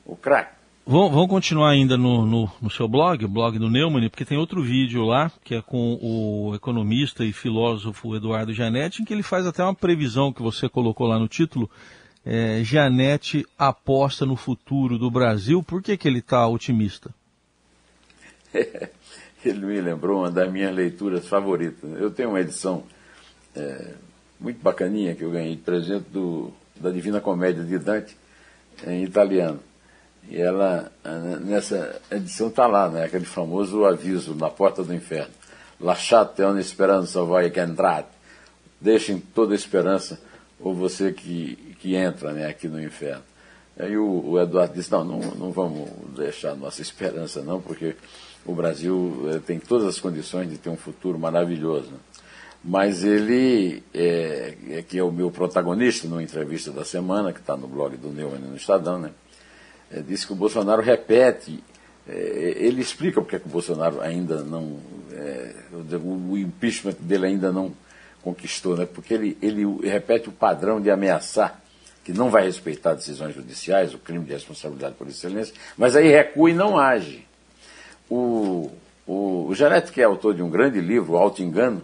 o 0.05 0.15
craque. 0.15 0.63
Vamos 0.85 1.29
continuar 1.29 1.69
ainda 1.69 1.97
no, 1.97 2.25
no, 2.25 2.51
no, 2.61 2.69
seu 2.69 2.89
blog, 2.89 3.23
o 3.23 3.29
blog 3.29 3.57
do 3.57 3.69
Neumann, 3.69 4.09
porque 4.09 4.25
tem 4.25 4.37
outro 4.37 4.61
vídeo 4.61 5.05
lá, 5.05 5.31
que 5.41 5.55
é 5.55 5.61
com 5.61 5.97
o 6.01 6.53
economista 6.53 7.23
e 7.23 7.31
filósofo 7.31 8.13
Eduardo 8.13 8.53
Janete, 8.53 9.01
em 9.01 9.05
que 9.05 9.13
ele 9.13 9.23
faz 9.23 9.47
até 9.47 9.63
uma 9.63 9.73
previsão 9.73 10.33
que 10.33 10.41
você 10.41 10.67
colocou 10.67 11.07
lá 11.07 11.17
no 11.17 11.29
título. 11.29 11.71
É, 12.25 12.61
Janete 12.65 13.45
aposta 13.57 14.25
no 14.25 14.35
futuro 14.35 14.97
do 14.97 15.09
Brasil. 15.09 15.63
Por 15.63 15.81
que, 15.81 15.95
que 15.95 16.05
ele 16.05 16.19
está 16.19 16.45
otimista? 16.47 17.11
ele 19.49 19.65
me 19.65 19.81
lembrou 19.81 20.19
uma 20.19 20.31
das 20.31 20.51
minhas 20.51 20.73
leituras 20.73 21.27
favoritas. 21.27 21.89
Eu 21.99 22.11
tenho 22.11 22.29
uma 22.29 22.41
edição 22.41 22.83
é, 23.55 23.93
muito 24.39 24.61
bacaninha 24.61 25.15
que 25.15 25.23
eu 25.23 25.31
ganhei 25.31 25.55
de 25.55 25.61
presente 25.61 26.09
do, 26.09 26.51
da 26.75 26.89
Divina 26.89 27.21
Comédia 27.21 27.63
de 27.63 27.77
Dante, 27.77 28.17
em 28.85 29.03
italiano. 29.03 29.59
E 30.29 30.39
ela, 30.39 30.91
nessa 31.41 32.01
edição 32.09 32.47
está 32.47 32.65
lá, 32.65 32.89
né, 32.89 33.03
aquele 33.03 33.25
famoso 33.25 33.83
aviso 33.85 34.33
na 34.35 34.49
porta 34.49 34.83
do 34.83 34.93
inferno. 34.93 35.33
Lasciate 35.79 36.43
ogni 36.43 36.63
speranza 36.63 37.23
voi 37.23 37.51
che 37.51 37.59
entrate. 37.59 38.09
Deixem 38.79 39.19
toda 39.19 39.53
esperança, 39.53 40.19
ou 40.59 40.73
você 40.73 41.11
que, 41.11 41.75
que 41.79 41.95
entra 41.95 42.31
né, 42.31 42.47
aqui 42.47 42.67
no 42.67 42.81
inferno. 42.81 43.23
Aí 43.77 43.97
o, 43.97 44.29
o 44.29 44.39
Eduardo 44.39 44.73
disse, 44.73 44.91
não, 44.91 45.03
não, 45.03 45.19
não 45.19 45.51
vamos 45.51 45.89
deixar 46.15 46.55
nossa 46.55 46.81
esperança 46.81 47.41
não, 47.41 47.59
porque 47.59 47.95
o 48.45 48.53
Brasil 48.53 49.29
eh, 49.31 49.39
tem 49.45 49.59
todas 49.59 49.87
as 49.87 49.99
condições 49.99 50.49
de 50.49 50.57
ter 50.57 50.69
um 50.69 50.77
futuro 50.77 51.17
maravilhoso. 51.17 51.93
Mas 52.63 53.03
ele, 53.03 53.83
é, 53.93 54.55
é, 54.69 54.81
que 54.81 54.97
é 54.97 55.03
o 55.03 55.11
meu 55.11 55.29
protagonista 55.29 56.07
numa 56.07 56.23
entrevista 56.23 56.71
da 56.71 56.85
semana, 56.85 57.33
que 57.33 57.39
está 57.39 57.57
no 57.57 57.67
blog 57.67 57.97
do 57.97 58.09
Neumann 58.09 58.39
no 58.39 58.55
Estadão, 58.55 58.99
né? 58.99 59.11
é, 59.93 60.01
disse 60.01 60.25
que 60.25 60.33
o 60.33 60.35
Bolsonaro 60.35 60.81
repete, 60.81 61.63
é, 62.07 62.13
ele 62.57 62.81
explica 62.81 63.21
porque 63.21 63.39
que 63.39 63.45
o 63.45 63.51
Bolsonaro 63.51 64.01
ainda 64.01 64.43
não, 64.43 64.79
é, 65.11 65.53
o, 65.73 66.37
impeachment 66.37 66.95
dele 66.99 67.27
ainda 67.27 67.51
não 67.51 67.73
conquistou, 68.21 68.75
né? 68.75 68.85
porque 68.85 69.13
ele, 69.13 69.37
ele 69.41 69.65
repete 69.87 70.29
o 70.29 70.31
padrão 70.31 70.81
de 70.81 70.89
ameaçar 70.89 71.61
que 72.03 72.11
não 72.11 72.29
vai 72.29 72.43
respeitar 72.43 72.95
decisões 72.95 73.33
judiciais, 73.33 73.93
o 73.93 73.97
crime 73.97 74.25
de 74.25 74.33
responsabilidade 74.33 74.95
por 74.95 75.07
excelência, 75.07 75.53
mas 75.77 75.95
aí 75.95 76.09
recua 76.09 76.49
e 76.49 76.53
não 76.53 76.77
age. 76.77 77.25
O, 78.13 78.69
o, 79.07 79.47
o 79.47 79.55
Janete, 79.55 79.91
que 79.91 79.99
é 79.99 80.03
autor 80.03 80.35
de 80.35 80.43
um 80.43 80.49
grande 80.49 80.79
livro, 80.79 81.17
Alto 81.17 81.41
Engano, 81.41 81.81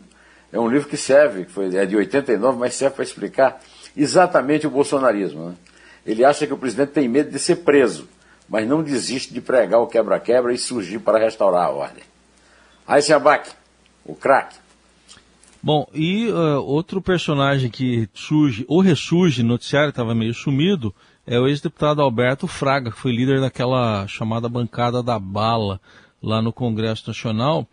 é 0.53 0.59
um 0.59 0.67
livro 0.67 0.87
que 0.87 0.95
serve, 0.95 1.45
que 1.45 1.51
foi, 1.51 1.75
é 1.75 1.87
de 1.87 1.95
89, 1.95 2.59
mas 2.59 2.75
serve 2.75 2.97
para 2.97 3.03
explicar 3.03 3.59
exatamente 3.97 4.67
o 4.67 4.69
bolsonarismo. 4.69 5.47
Né? 5.47 5.55
Ele 6.05 6.23
acha 6.23 6.45
que 6.45 6.53
o 6.53 6.57
presidente 6.57 6.91
tem 6.91 7.07
medo 7.07 7.31
de 7.31 7.39
ser 7.39 7.57
preso, 7.57 8.07
mas 8.47 8.67
não 8.67 8.83
desiste 8.83 9.33
de 9.33 9.41
pregar 9.41 9.79
o 9.79 9.87
quebra-quebra 9.87 10.53
e 10.53 10.57
surgir 10.59 10.99
para 10.99 11.17
restaurar 11.17 11.65
a 11.65 11.71
ordem. 11.71 12.03
Aí 12.87 13.01
se 13.01 13.11
abaque, 13.11 13.49
o 14.05 14.13
craque. 14.13 14.57
Bom, 15.63 15.87
e 15.91 16.29
uh, 16.29 16.63
outro 16.63 17.01
personagem 17.01 17.71
que 17.71 18.07
surge, 18.13 18.65
ou 18.67 18.81
ressurge, 18.81 19.41
no 19.41 19.49
noticiário 19.49 19.89
estava 19.89 20.13
meio 20.13 20.35
sumido, 20.35 20.93
é 21.25 21.39
o 21.39 21.47
ex-deputado 21.47 22.03
Alberto 22.03 22.47
Fraga, 22.47 22.91
que 22.91 22.99
foi 22.99 23.11
líder 23.11 23.41
daquela 23.41 24.05
chamada 24.07 24.47
bancada 24.47 25.01
da 25.01 25.17
bala 25.17 25.81
lá 26.21 26.41
no 26.41 26.53
Congresso 26.53 27.07
Nacional. 27.07 27.67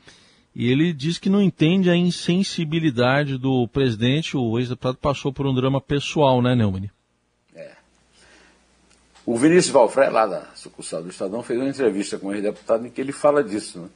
E 0.55 0.71
ele 0.71 0.93
diz 0.93 1.19
que 1.19 1.29
não 1.29 1.43
entende 1.43 1.91
a 1.91 1.97
insensibilidade 1.97 3.37
do 3.37 3.69
presidente. 3.69 4.37
O 4.37 4.59
ex-deputado 4.59 4.97
passou 4.97 5.33
por 5.33 5.47
um 5.47 5.55
drama 5.55 5.81
pessoal, 5.81 6.41
né, 6.41 6.55
Neumann? 6.55 6.91
O 9.26 9.37
Vinícius 9.37 9.73
Valfré, 9.73 10.09
lá 10.09 10.25
da 10.25 10.47
sucursal 10.55 11.03
do 11.03 11.11
Estadão, 11.11 11.43
fez 11.43 11.59
uma 11.59 11.69
entrevista 11.69 12.17
com 12.17 12.29
o 12.29 12.33
ex-deputado 12.33 12.87
em 12.87 12.91
que 12.91 13.00
ele 13.00 13.11
fala 13.11 13.43
disso. 13.43 13.81
Né? 13.81 13.88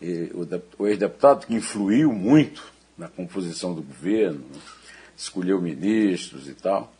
E 0.00 0.30
o 0.78 0.86
ex-deputado 0.86 1.46
que 1.46 1.52
influiu 1.52 2.12
muito 2.12 2.62
na 2.96 3.08
composição 3.08 3.74
do 3.74 3.82
governo, 3.82 4.38
né? 4.38 4.60
escolheu 5.16 5.60
ministros 5.60 6.48
e 6.48 6.54
tal, 6.54 6.94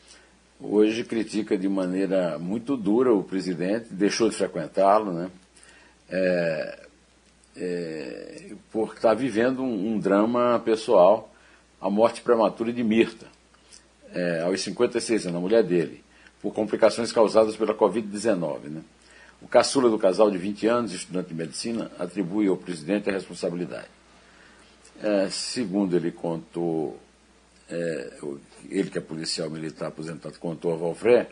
hoje 0.60 1.04
critica 1.04 1.56
de 1.56 1.68
maneira 1.68 2.36
muito 2.36 2.76
dura 2.76 3.14
o 3.14 3.22
presidente, 3.22 3.86
deixou 3.92 4.28
de 4.28 4.34
frequentá-lo, 4.34 5.12
né? 5.12 5.30
É, 6.10 6.86
é, 7.56 8.52
por 8.70 8.94
estar 8.94 9.14
vivendo 9.14 9.62
um, 9.62 9.94
um, 9.94 9.98
drama 9.98 10.60
pessoal, 10.64 11.32
a 11.80 11.88
morte 11.88 12.20
prematura 12.20 12.72
de 12.72 12.84
Mirta, 12.84 13.26
é, 14.12 14.42
aos 14.42 14.60
56 14.60 15.26
anos, 15.26 15.36
a 15.36 15.40
mulher 15.40 15.62
dele 15.62 16.04
por 16.40 16.52
complicações 16.52 17.10
causadas 17.10 17.56
pela 17.56 17.74
Covid-19. 17.74 18.68
Né? 18.68 18.82
O 19.42 19.48
caçula 19.48 19.90
do 19.90 19.98
casal 19.98 20.30
de 20.30 20.38
20 20.38 20.66
anos, 20.66 20.92
estudante 20.92 21.28
de 21.28 21.34
medicina, 21.34 21.90
atribui 21.98 22.46
ao 22.46 22.56
presidente 22.56 23.10
a 23.10 23.12
responsabilidade. 23.12 23.88
É, 25.02 25.28
segundo 25.28 25.96
ele 25.96 26.10
contou, 26.10 26.98
é, 27.68 28.12
ele 28.70 28.90
que 28.90 28.98
é 28.98 29.00
policial 29.00 29.50
militar 29.50 29.88
aposentado, 29.88 30.38
contou 30.38 30.72
a 30.72 30.76
Valfré, 30.76 31.28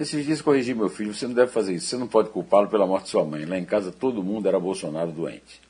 esses 0.00 0.24
dias 0.24 0.40
corrigi 0.40 0.74
meu 0.74 0.88
filho, 0.88 1.12
você 1.12 1.26
não 1.26 1.34
deve 1.34 1.50
fazer 1.50 1.74
isso, 1.74 1.86
você 1.86 1.96
não 1.96 2.06
pode 2.06 2.30
culpá-lo 2.30 2.68
pela 2.68 2.86
morte 2.86 3.04
de 3.04 3.10
sua 3.10 3.24
mãe. 3.24 3.44
Lá 3.44 3.58
em 3.58 3.64
casa 3.64 3.92
todo 3.92 4.22
mundo 4.22 4.48
era 4.48 4.58
Bolsonaro 4.58 5.12
doente. 5.12 5.60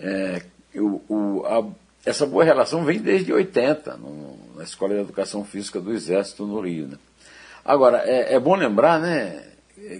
É, 0.00 0.42
o, 0.74 1.00
o, 1.08 1.46
a, 1.46 1.64
essa 2.04 2.26
boa 2.26 2.44
relação 2.44 2.84
vem 2.84 2.98
desde 2.98 3.32
80, 3.32 3.96
no, 3.96 4.38
na 4.56 4.62
Escola 4.64 4.94
de 4.94 5.00
Educação 5.00 5.44
Física 5.44 5.80
do 5.80 5.92
Exército 5.92 6.46
no 6.46 6.60
Rio. 6.60 6.88
Né? 6.88 6.96
Agora, 7.64 8.02
é, 8.04 8.34
é, 8.34 8.40
bom 8.40 8.56
lembrar 8.56 9.00
né, 9.00 9.44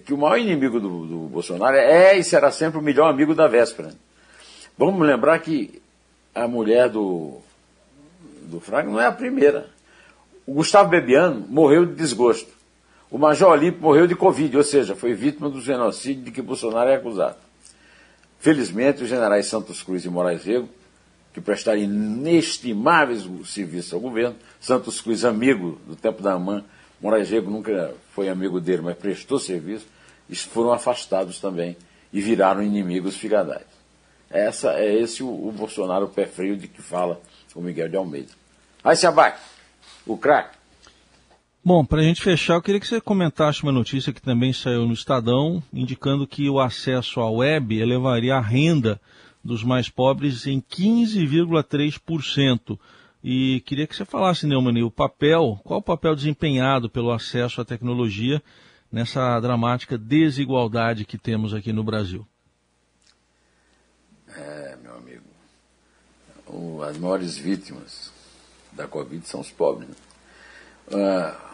que 0.04 0.12
o 0.12 0.18
maior 0.18 0.38
inimigo 0.38 0.80
do, 0.80 1.06
do, 1.06 1.18
Bolsonaro 1.28 1.76
é 1.76 2.16
e 2.16 2.24
será 2.24 2.50
sempre 2.50 2.78
o 2.78 2.82
melhor 2.82 3.08
amigo 3.08 3.34
da 3.34 3.46
véspera. 3.46 3.92
Vamos 4.76 5.06
lembrar 5.06 5.38
que 5.40 5.82
a 6.34 6.48
mulher 6.48 6.88
do, 6.88 7.38
do 8.42 8.60
Fraga 8.60 8.90
não 8.90 9.00
é 9.00 9.06
a 9.06 9.12
primeira. 9.12 9.68
O 10.46 10.54
Gustavo 10.54 10.88
Bebiano 10.88 11.46
morreu 11.48 11.84
de 11.84 11.94
desgosto. 11.94 12.57
O 13.10 13.16
Major 13.16 13.52
Olímpio 13.52 13.80
morreu 13.80 14.06
de 14.06 14.14
Covid, 14.14 14.56
ou 14.56 14.62
seja, 14.62 14.94
foi 14.94 15.14
vítima 15.14 15.48
do 15.48 15.60
genocídio 15.60 16.24
de 16.24 16.30
que 16.30 16.42
Bolsonaro 16.42 16.90
é 16.90 16.96
acusado. 16.96 17.36
Felizmente, 18.38 19.02
os 19.02 19.08
generais 19.08 19.46
Santos 19.46 19.82
Cruz 19.82 20.04
e 20.04 20.08
Moraes 20.10 20.44
Rego 20.44 20.68
que 21.32 21.40
prestaram 21.40 21.78
inestimáveis 21.78 23.24
serviços 23.46 23.92
ao 23.92 24.00
governo. 24.00 24.36
Santos 24.60 25.00
Cruz, 25.00 25.24
amigo 25.24 25.78
do 25.86 25.94
tempo 25.94 26.20
da 26.20 26.32
AMAN, 26.32 26.64
Moraes 27.00 27.30
Rego 27.30 27.50
nunca 27.50 27.94
foi 28.12 28.28
amigo 28.28 28.60
dele, 28.60 28.82
mas 28.82 28.96
prestou 28.96 29.38
serviço, 29.38 29.86
foram 30.50 30.72
afastados 30.72 31.38
também 31.38 31.76
e 32.12 32.20
viraram 32.20 32.62
inimigos 32.62 33.16
figadais. 33.16 33.66
Essa, 34.28 34.72
é 34.74 34.92
esse 34.94 35.22
o, 35.22 35.28
o 35.28 35.52
Bolsonaro 35.52 36.08
pé 36.08 36.26
frio 36.26 36.56
de 36.56 36.66
que 36.66 36.82
fala 36.82 37.20
o 37.54 37.60
Miguel 37.60 37.88
de 37.88 37.96
Almeida. 37.96 38.32
Aí 38.82 38.96
se 38.96 39.06
abate, 39.06 39.40
o 40.06 40.16
craque. 40.16 40.57
Bom, 41.64 41.84
para 41.84 42.00
a 42.00 42.04
gente 42.04 42.22
fechar, 42.22 42.54
eu 42.54 42.62
queria 42.62 42.80
que 42.80 42.86
você 42.86 43.00
comentasse 43.00 43.62
uma 43.62 43.72
notícia 43.72 44.12
que 44.12 44.22
também 44.22 44.52
saiu 44.52 44.86
no 44.86 44.94
Estadão, 44.94 45.60
indicando 45.72 46.26
que 46.26 46.48
o 46.48 46.60
acesso 46.60 47.20
à 47.20 47.28
web 47.30 47.78
elevaria 47.78 48.36
a 48.36 48.40
renda 48.40 49.00
dos 49.44 49.64
mais 49.64 49.88
pobres 49.88 50.46
em 50.46 50.60
15,3%. 50.60 52.78
E 53.22 53.60
queria 53.66 53.86
que 53.86 53.94
você 53.96 54.04
falasse, 54.04 54.46
Neumann, 54.46 54.82
o 54.82 54.90
papel, 54.90 55.60
qual 55.64 55.80
o 55.80 55.82
papel 55.82 56.14
desempenhado 56.14 56.88
pelo 56.88 57.10
acesso 57.10 57.60
à 57.60 57.64
tecnologia 57.64 58.40
nessa 58.90 59.38
dramática 59.40 59.98
desigualdade 59.98 61.04
que 61.04 61.18
temos 61.18 61.52
aqui 61.52 61.72
no 61.72 61.82
Brasil? 61.82 62.26
É, 64.34 64.76
meu 64.82 64.96
amigo, 64.96 65.24
as 66.88 66.96
maiores 66.96 67.36
vítimas 67.36 68.10
da 68.72 68.86
Covid 68.86 69.26
são 69.26 69.40
os 69.40 69.50
pobres. 69.50 69.88
Né? 69.88 69.94
As, 70.92 71.47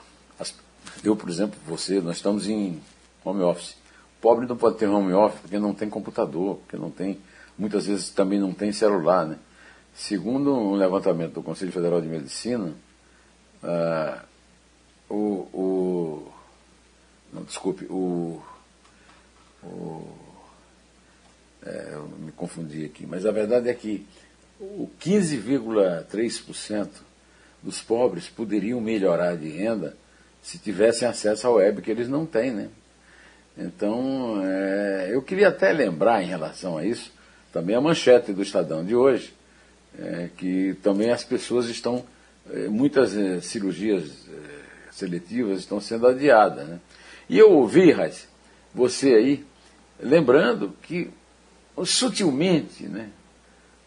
eu, 1.03 1.17
por 1.17 1.29
exemplo, 1.29 1.59
você, 1.67 2.01
nós 2.01 2.17
estamos 2.17 2.49
em 2.49 2.81
home 3.25 3.43
office. 3.43 3.77
Pobre 4.21 4.47
não 4.47 4.57
pode 4.57 4.79
ter 4.79 4.87
home 4.87 5.13
office 5.13 5.41
porque 5.41 5.59
não 5.59 5.75
tem 5.75 5.89
computador, 5.89 6.57
porque 6.57 6.77
não 6.77 6.91
tem 6.91 7.19
muitas 7.59 7.87
vezes 7.87 8.11
também 8.11 8.39
não 8.39 8.53
tem 8.53 8.73
celular, 8.73 9.27
né? 9.27 9.39
segundo 9.95 10.53
um 10.53 10.75
levantamento 10.75 11.35
do 11.35 11.43
Conselho 11.43 11.71
Federal 11.71 12.01
de 12.01 12.09
Medicina, 12.09 12.75
uh, 13.63 14.21
o, 15.09 15.17
o, 15.53 16.33
Não, 17.33 17.45
desculpe, 17.45 17.85
o. 17.85 18.43
o 19.63 20.09
é, 21.67 21.91
eu 21.95 22.09
me 22.19 22.31
confundi 22.33 22.85
aqui, 22.85 23.07
mas 23.07 23.25
a 23.25 23.33
verdade 23.33 23.71
é 23.71 23.75
que 23.75 24.07
o 24.61 24.91
15,3% 25.01 26.91
dos 27.63 27.81
pobres 27.81 28.29
poderiam 28.29 28.83
melhorar 28.83 29.35
de 29.39 29.49
renda 29.49 29.97
se 30.45 30.59
tivessem 30.59 31.09
acesso 31.09 31.47
à 31.47 31.51
web, 31.51 31.81
que 31.81 31.91
eles 31.91 32.07
não 32.07 32.27
têm, 32.27 32.51
né? 32.51 32.69
Então, 33.57 34.43
é, 34.45 35.09
eu 35.11 35.23
queria 35.23 35.49
até 35.49 35.73
lembrar 35.73 36.23
em 36.23 36.27
relação 36.27 36.77
a 36.77 36.85
isso, 36.85 37.11
também 37.51 37.75
a 37.75 37.81
manchete 37.81 38.31
do 38.31 38.43
Estadão 38.43 38.85
de 38.85 38.95
hoje, 38.95 39.33
é, 39.99 40.29
que 40.37 40.75
também 40.83 41.11
as 41.11 41.25
pessoas 41.25 41.67
estão, 41.71 42.05
é, 42.53 42.69
muitas 42.69 43.17
é, 43.17 43.41
cirurgias 43.41 44.29
é, 44.29 44.93
seletivas 44.93 45.61
estão 45.61 45.81
sendo 45.81 46.07
adiadas. 46.07 46.69
Né? 46.69 46.79
E 47.27 47.39
eu 47.39 47.51
ouvi, 47.51 47.91
Raiz, 47.91 48.29
você 48.75 49.15
aí, 49.15 49.47
lembrando 49.99 50.77
que 50.83 51.11
sutilmente, 51.87 52.85
né, 52.85 53.09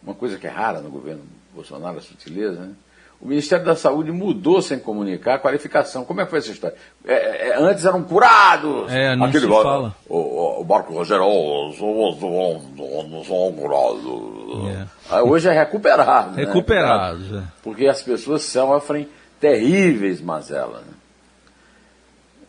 uma 0.02 0.16
coisa 0.16 0.40
que 0.40 0.48
é 0.48 0.50
rara 0.50 0.82
no 0.82 0.90
governo 0.90 1.22
Bolsonaro, 1.54 2.00
a 2.00 2.02
sutileza, 2.02 2.62
né, 2.62 2.74
o 3.20 3.28
Ministério 3.28 3.66
da 3.66 3.76
Saúde 3.76 4.12
mudou 4.12 4.62
sem 4.62 4.78
comunicar 4.78 5.36
a 5.36 5.40
qualificação. 5.40 6.06
Como 6.06 6.22
é 6.22 6.26
que 6.26 6.30
foi 6.30 6.40
essa 6.40 6.52
história? 6.52 6.78
É, 7.04 7.50
é, 7.50 7.58
antes 7.58 7.84
eram 7.84 8.04
curados. 8.04 8.92
É, 8.92 9.16
não 9.16 9.26
Aquele 9.26 9.46
se 9.46 9.50
barco, 9.50 9.64
fala. 9.64 9.96
O, 10.08 10.62
o 10.62 10.64
Marco 10.64 10.94
Rogério, 10.94 11.24
não 11.24 13.24
são 13.24 13.54
curados. 13.54 14.88
É. 15.12 15.22
Hoje 15.22 15.50
é 15.50 15.52
recuperado. 15.52 16.36
Né? 16.36 16.46
Recuperado. 16.46 17.18
Né? 17.18 17.44
Porque 17.64 17.88
as 17.88 18.04
pessoas 18.04 18.44
sofrem 18.44 19.10
terríveis 19.40 20.22
mazelas. 20.22 20.84
Né? 20.86 20.94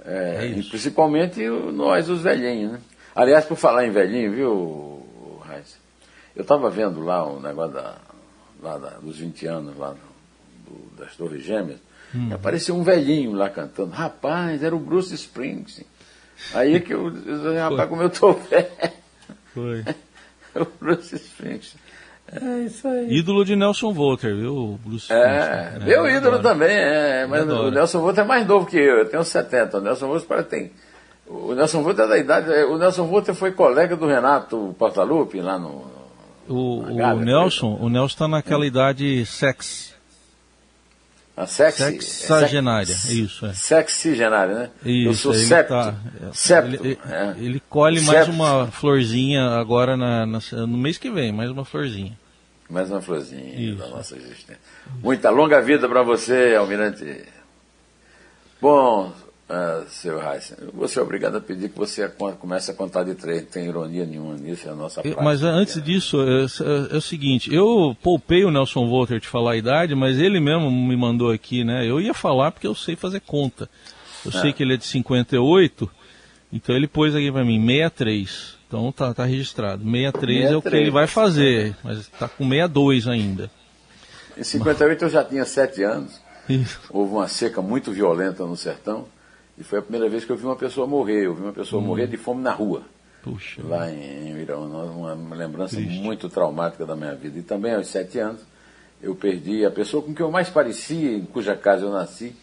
É, 0.04 0.58
é 0.58 0.62
principalmente 0.68 1.48
nós, 1.72 2.10
os 2.10 2.20
velhinhos. 2.20 2.72
Né? 2.72 2.80
Aliás, 3.14 3.46
por 3.46 3.56
falar 3.56 3.87
em 3.87 3.90
velhinho, 3.90 4.32
viu, 4.32 5.40
Raiz? 5.46 5.78
Eu 6.37 6.42
estava 6.42 6.68
vendo 6.68 7.02
lá 7.02 7.25
o 7.25 7.38
um 7.38 7.40
negócio 7.40 7.72
da, 7.72 7.94
lá 8.62 8.76
da, 8.76 8.90
dos 8.98 9.18
20 9.18 9.46
anos 9.46 9.78
lá 9.78 9.94
do, 10.68 11.02
das 11.02 11.16
Torres 11.16 11.42
Gêmeas, 11.42 11.78
hum. 12.14 12.30
apareceu 12.32 12.76
um 12.76 12.82
velhinho 12.82 13.32
lá 13.32 13.48
cantando. 13.48 13.90
Rapaz, 13.90 14.62
era 14.62 14.75
o 14.75 14.78
Bruce 14.78 15.14
Springsteen. 15.14 15.87
Aí 16.54 16.76
é 16.76 16.80
que 16.80 16.94
eu 16.94 17.10
disse, 17.10 17.58
rapaz, 17.58 17.88
como 17.88 18.02
eu 18.02 18.10
tô 18.10 18.32
velho. 18.32 18.66
Foi. 19.54 19.84
o 20.60 20.66
Bruce 20.80 21.16
Springsteen. 21.16 21.80
É 22.30 22.64
isso 22.64 22.87
aí. 22.87 23.10
Ídolo 23.10 23.42
de 23.42 23.56
Nelson 23.56 23.92
Volter, 23.92 24.37
viu, 24.37 24.78
Bruce 24.84 25.10
É, 25.10 25.78
né? 25.78 25.84
meu 25.87 26.06
ídolo 26.06 26.37
adoro. 26.37 26.42
também, 26.42 26.76
é, 26.76 27.26
mas 27.26 27.48
o 27.48 27.70
Nelson 27.70 28.00
Volter 28.00 28.22
é 28.22 28.26
mais 28.26 28.46
novo 28.46 28.66
que 28.66 28.76
eu, 28.76 28.98
eu 28.98 29.08
tenho 29.08 29.25
70, 29.25 29.78
o 29.78 29.80
Nelson 29.80 30.08
Volter 30.08 30.28
parece 30.28 30.48
tem. 30.48 30.72
O 31.26 31.54
Nelson 31.54 31.82
Volter 31.82 32.04
é 32.04 32.08
da 32.08 32.18
idade, 32.18 32.50
o 32.64 32.76
Nelson 32.76 33.06
Volter 33.06 33.34
foi 33.34 33.52
colega 33.52 33.96
do 33.96 34.06
Renato 34.06 34.75
Portaluppi 34.78 35.40
lá 35.40 35.58
no. 35.58 35.87
O, 36.46 36.80
o 36.80 37.20
Nelson, 37.20 37.78
o 37.80 37.88
Nelson 37.88 38.06
está 38.14 38.28
naquela 38.28 38.66
idade 38.66 39.25
sex. 39.26 39.94
A 41.38 41.47
sexy, 41.47 42.02
Sexagenária, 42.02 42.87
sex, 42.97 43.11
isso. 43.11 43.47
É. 43.47 43.52
Sexigenária, 43.52 44.54
né? 44.54 44.71
Isso, 44.85 45.09
Eu 45.09 45.14
sou 45.14 45.33
ele 45.33 45.45
septo. 45.45 45.73
Tá, 45.73 45.95
septo 46.33 46.85
ele, 46.85 46.99
é. 47.09 47.35
ele 47.38 47.62
colhe 47.68 48.00
mais 48.00 48.25
septo. 48.25 48.33
uma 48.33 48.66
florzinha 48.66 49.45
agora 49.50 49.97
na, 49.97 50.26
na, 50.26 50.40
no 50.66 50.76
mês 50.76 50.99
que 50.99 51.09
vem, 51.09 51.30
mais 51.30 51.49
uma 51.49 51.64
florzinha. 51.64 52.18
Mais 52.68 52.90
uma 52.90 53.00
florzinha 53.00 53.54
isso. 53.54 53.78
da 53.78 53.87
nossa 53.87 54.16
existência. 54.16 54.59
Muita 55.00 55.30
longa 55.30 55.62
vida 55.62 55.88
para 55.88 56.02
você, 56.02 56.57
Almirante. 56.59 57.24
Bom, 58.61 59.12
ah, 59.50 59.84
seu 59.88 60.18
Reis, 60.18 60.52
você 60.74 60.98
é 60.98 61.02
obrigado 61.02 61.37
a 61.37 61.40
pedir 61.40 61.70
que 61.70 61.78
você 61.78 62.06
comece 62.38 62.70
a 62.70 62.74
contar 62.74 63.04
de 63.04 63.14
três. 63.14 63.42
Não 63.42 63.48
tem 63.48 63.66
ironia 63.66 64.04
nenhuma 64.04 64.34
nisso, 64.34 64.68
é 64.68 64.72
a 64.72 64.74
nossa 64.74 65.00
prática. 65.00 65.22
Mas 65.22 65.42
antes 65.42 65.82
disso, 65.82 66.20
é, 66.20 66.44
é, 66.44 66.94
é, 66.94 66.96
o 66.96 67.00
seguinte, 67.00 67.52
eu 67.52 67.96
poupei 68.02 68.44
o 68.44 68.50
Nelson 68.50 68.87
Volter 68.87 69.18
de 69.18 69.26
falar 69.26 69.52
a 69.52 69.56
idade, 69.56 69.94
mas 69.94 70.18
ele 70.18 70.38
mesmo 70.38 70.70
me 70.70 70.94
mandou 70.94 71.32
aqui, 71.32 71.64
né? 71.64 71.88
Eu 71.88 71.98
ia 71.98 72.12
falar 72.12 72.52
porque 72.52 72.66
eu 72.66 72.74
sei 72.74 72.94
fazer 72.94 73.20
conta. 73.20 73.70
Eu 74.22 74.30
é. 74.30 74.40
sei 74.40 74.52
que 74.52 74.62
ele 74.62 74.74
é 74.74 74.76
de 74.76 74.84
58, 74.84 75.90
então 76.52 76.76
ele 76.76 76.87
pôs 76.87 77.14
aqui 77.14 77.32
para 77.32 77.44
mim 77.44 77.58
63. 77.58 78.58
Então 78.66 78.92
tá, 78.92 79.14
tá 79.14 79.24
registrado. 79.24 79.82
63, 79.82 80.12
63 80.12 80.52
é 80.52 80.56
o 80.58 80.61
que 80.61 80.76
ele 80.76 80.90
vai 80.90 81.06
fazer, 81.06 81.74
mas 81.82 82.06
tá 82.06 82.28
com 82.28 82.44
62 82.44 83.08
ainda. 83.08 83.50
Em 84.37 84.44
58 84.44 84.90
mas... 84.90 85.02
eu 85.02 85.08
já 85.08 85.24
tinha 85.24 85.46
7 85.46 85.82
anos. 85.84 86.20
Isso. 86.46 86.80
Houve 86.90 87.12
uma 87.12 87.28
seca 87.28 87.62
muito 87.62 87.92
violenta 87.92 88.44
no 88.44 88.54
sertão. 88.54 89.06
E 89.59 89.64
foi 89.64 89.81
a 89.81 89.83
primeira 89.83 90.09
vez 90.09 90.25
que 90.25 90.31
eu 90.31 90.37
vi 90.37 90.44
uma 90.44 90.57
pessoa 90.57 90.87
morrer. 90.87 91.27
Eu 91.27 91.35
vi 91.35 91.42
uma 91.42 91.53
pessoa 91.53 91.83
hum. 91.83 91.87
morrer 91.87 92.07
de 92.07 92.16
fome 92.16 92.42
na 92.42 92.53
rua. 92.53 92.83
Puxa. 93.23 93.61
Lá 93.64 93.90
em, 93.90 94.31
em 94.31 94.40
Irão. 94.40 94.64
Uma 94.64 95.35
lembrança 95.35 95.77
Triste. 95.77 96.01
muito 96.01 96.29
traumática 96.29 96.87
da 96.87 96.94
minha 96.94 97.14
vida. 97.14 97.38
E 97.38 97.42
também 97.42 97.75
aos 97.75 97.88
sete 97.88 98.18
anos 98.18 98.40
eu 99.03 99.14
perdi 99.14 99.64
a 99.64 99.71
pessoa 99.71 100.03
com 100.03 100.14
quem 100.14 100.25
eu 100.25 100.31
mais 100.31 100.49
parecia, 100.49 101.16
em 101.16 101.25
cuja 101.25 101.57
casa 101.57 101.85
eu 101.85 101.90
nasci. 101.90 102.35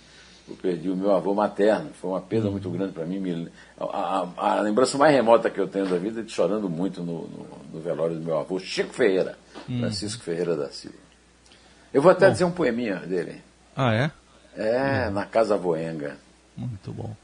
Eu 0.47 0.55
perdi 0.55 0.89
o 0.89 0.95
meu 0.95 1.11
avô 1.15 1.33
materno. 1.33 1.89
Foi 1.99 2.11
uma 2.11 2.21
perda 2.21 2.51
muito 2.51 2.69
grande 2.69 2.93
para 2.93 3.03
mim. 3.03 3.49
A, 3.79 3.83
a, 3.83 4.27
a, 4.37 4.61
lembrança 4.61 4.95
mais 4.95 5.13
remota 5.13 5.49
que 5.49 5.59
eu 5.59 5.67
tenho 5.67 5.87
da 5.87 5.97
vida 5.97 6.19
é 6.19 6.23
de 6.23 6.31
chorando 6.31 6.69
muito 6.69 7.01
no, 7.01 7.27
no, 7.27 7.47
no 7.73 7.79
velório 7.79 8.15
do 8.15 8.23
meu 8.23 8.37
avô, 8.37 8.59
Chico 8.59 8.93
Ferreira. 8.93 9.37
Hum. 9.67 9.79
Francisco 9.79 10.23
Ferreira 10.23 10.55
da 10.55 10.69
Silva. 10.69 10.97
Eu 11.91 12.01
vou 12.01 12.11
até 12.11 12.27
Bom. 12.27 12.31
dizer 12.33 12.45
um 12.45 12.51
poeminha 12.51 12.97
dele. 12.97 13.41
Ah, 13.75 13.93
é? 13.93 14.11
É, 14.55 15.09
hum. 15.09 15.13
na 15.13 15.25
Casa 15.25 15.57
Voenga. 15.57 16.17
Muito 16.57 16.91
bom. 16.91 17.15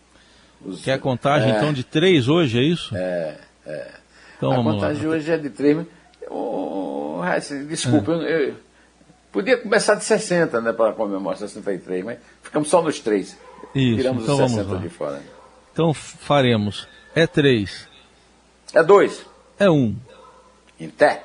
Os, 0.64 0.84
Quer 0.84 0.94
a 0.94 1.00
contagem 1.00 1.52
é, 1.52 1.58
então 1.58 1.74
de 1.74 1.84
três 1.84 2.28
hoje, 2.28 2.60
é 2.60 2.64
isso? 2.64 2.96
É, 2.96 3.38
é. 3.66 3.92
Então, 4.38 4.52
a 4.52 4.64
contagem 4.64 5.08
lá. 5.08 5.16
hoje 5.16 5.32
é 5.32 5.38
de 5.38 5.50
três. 5.50 5.86
Oh, 6.30 7.22
desculpa, 7.68 8.12
é. 8.12 8.16
eu, 8.16 8.40
eu, 8.50 8.56
podia 9.32 9.58
começar 9.58 9.96
de 9.96 10.04
60, 10.04 10.62
né, 10.62 10.74
para 10.74 10.94
comemorar 10.94 11.38
63, 11.38 12.04
mas 12.04 12.20
ficamos 12.44 12.68
só 12.70 12.82
nos 12.82 13.00
três. 13.00 13.38
Isso, 13.74 13.98
Tiramos 13.98 14.24
então 14.24 14.44
os 14.44 14.52
60 14.52 14.78
de 14.78 14.90
fora. 14.90 15.22
Então 15.72 15.94
faremos. 15.94 16.88
É 17.16 17.26
três. 17.26 17.88
É 18.74 18.84
dois. 18.84 19.26
É 19.60 19.70
um. 19.70 19.96
Em 20.80 20.90
té. 20.90 21.24